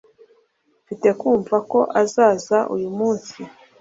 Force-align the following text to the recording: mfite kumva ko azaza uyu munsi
mfite 0.83 1.07
kumva 1.19 1.55
ko 1.71 1.79
azaza 2.01 2.57
uyu 2.75 2.89
munsi 2.97 3.37